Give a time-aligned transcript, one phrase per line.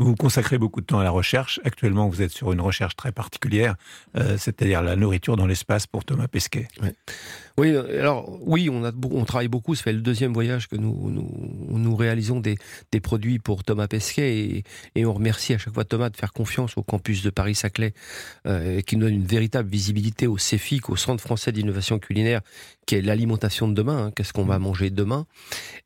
[0.00, 1.60] Vous consacrez beaucoup de temps à la recherche.
[1.64, 3.74] Actuellement, vous êtes sur une recherche très particulière,
[4.16, 6.68] euh, c'est-à-dire la nourriture dans l'espace pour Thomas Pesquet.
[7.58, 9.74] Oui, alors oui, on, travaille beaucoup.
[9.74, 12.56] Ça fait le deuxième voyage que nous, nous, réalisons des,
[13.00, 16.76] produits pour Thomas Pesquet et, et, on remercie à chaque fois Thomas de faire confiance
[16.76, 17.94] au campus de Paris-Saclay
[18.46, 22.42] euh, qui nous donne une véritable visibilité au CEFIC, au Centre français d'innovation culinaire,
[22.86, 24.06] qui est l'alimentation de demain.
[24.06, 25.26] Hein, Qu'est-ce qu'on va manger demain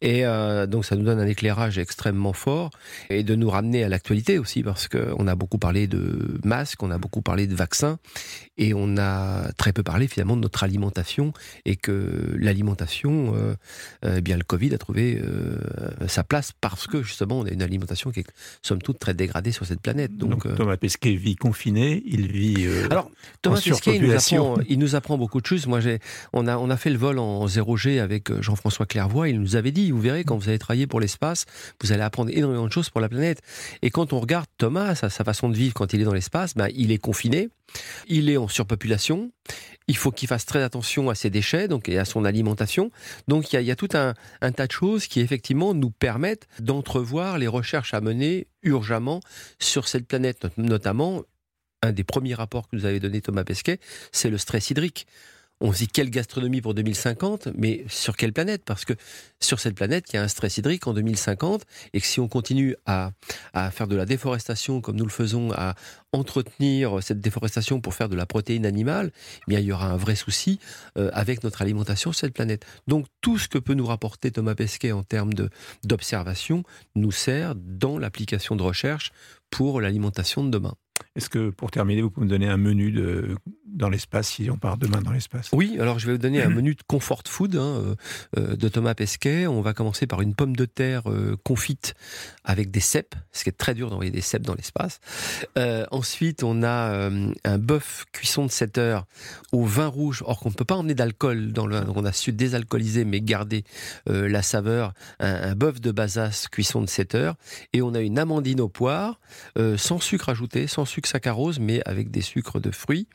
[0.03, 2.71] Et euh, donc ça nous donne un éclairage extrêmement fort
[3.09, 6.91] et de nous ramener à l'actualité aussi parce qu'on a beaucoup parlé de masques, on
[6.91, 7.99] a beaucoup parlé de vaccins
[8.57, 11.33] et on a très peu parlé finalement de notre alimentation
[11.65, 13.55] et que l'alimentation, euh,
[14.05, 15.59] euh, eh bien le Covid a trouvé euh,
[16.09, 18.27] sa place parce que justement on a une alimentation qui est
[18.63, 20.17] somme toute très dégradée sur cette planète.
[20.17, 23.11] Donc, Donc Thomas Pesquet vit confiné, il vit alors
[23.43, 25.67] Thomas Pesquet il nous, apprend, il nous apprend beaucoup de choses.
[25.67, 25.81] Moi
[26.33, 29.31] on a on a fait le vol en 0G avec Jean-François Clairvoy.
[29.31, 31.47] Il nous avait dit, vous verrez quand vous allez travailler pour l'espace,
[31.83, 33.41] vous allez apprendre énormément de choses pour la planète.
[33.83, 36.55] Et quand on regarde Thomas, sa, sa façon de vivre quand il est dans l'espace,
[36.55, 37.51] ben, il est confiné,
[38.07, 39.33] il est en surpopulation,
[39.89, 42.91] il faut qu'il fasse très attention à ses déchets donc, et à son alimentation.
[43.29, 47.39] Donc il y a, tout un, un, tas de choses qui effectivement nous permettent d'entrevoir
[47.39, 49.21] les recherches à mener urgemment
[49.59, 51.23] sur cette planète, notamment
[51.83, 53.81] un des premiers rapports que nous avait donné Thomas Pesquet,
[54.13, 55.07] c'est le stress hydrique
[55.63, 58.63] on se dit quelle gastronomie pour 2050, mais sur quelle planète?
[58.65, 58.95] Parce que
[59.41, 62.27] sur cette planète, il y a un stress hydrique en 2050, et que si on
[62.27, 63.13] continue à,
[63.71, 65.77] faire de la déforestation comme nous le faisons, à
[66.13, 69.97] entretenir cette déforestation pour faire de la protéine animale, eh bien il y aura un
[69.97, 70.59] vrai souci
[70.99, 72.67] euh, avec notre alimentation sur cette planète.
[72.89, 75.33] Donc tout ce que peut nous rapporter Thomas Pesquet en termes
[75.85, 76.65] d'observation
[76.97, 79.13] nous sert dans l'application de recherche
[79.49, 80.75] pour l'alimentation de demain.
[81.15, 83.37] Est-ce que, pour terminer, vous pouvez me donner un menu de,
[83.73, 86.49] dans l'espace, si on part demain dans l'espace Oui, alors je vais vous donner un
[86.49, 87.95] menu de comfort food hein, euh,
[88.39, 89.47] euh, de Thomas Pesquet.
[89.47, 91.95] On va commencer par une pomme de terre euh, confite
[92.45, 95.01] avec des cèpes, ce qui est très dur d'envoyer des cèpes dans l'espace.
[95.59, 97.11] Euh, ensuite, on a
[97.45, 99.07] un bœuf cuisson de 7 heures
[99.53, 101.83] au vin rouge, or qu'on ne peut pas emmener d'alcool dans le...
[101.95, 103.65] On a su désalcooliser mais garder
[104.07, 104.93] la saveur.
[105.21, 107.37] Un, un bœuf de Bazas cuisson de 7 heures.
[107.73, 109.21] Et on a une amandine aux poires,
[109.77, 113.07] sans sucre ajouté, sans sucre saccharose, mais avec des sucres de fruits.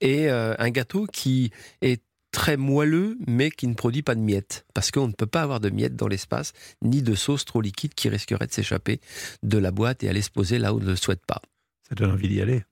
[0.00, 1.50] Et un gâteau qui
[1.80, 4.66] est très moelleux, mais qui ne produit pas de miettes.
[4.74, 7.94] Parce qu'on ne peut pas avoir de miettes dans l'espace, ni de sauce trop liquide
[7.94, 9.00] qui risquerait de s'échapper
[9.44, 11.40] de la boîte et aller se poser là où on ne le souhaite pas.
[11.88, 12.64] Ça donne envie d'y aller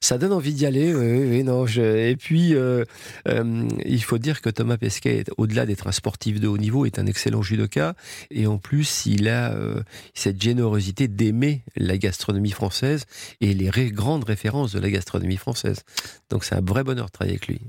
[0.00, 0.94] ça donne envie d'y aller.
[0.94, 1.66] Oui, oui, non.
[1.66, 1.82] Je...
[1.82, 2.84] Et puis, euh,
[3.28, 6.98] euh, il faut dire que Thomas Pesquet, au-delà d'être un sportif de haut niveau, est
[6.98, 7.94] un excellent judoka.
[8.30, 9.82] Et en plus, il a euh,
[10.14, 13.04] cette générosité d'aimer la gastronomie française
[13.40, 15.82] et les grandes références de la gastronomie française.
[16.30, 17.60] Donc, c'est un vrai bonheur de travailler avec lui.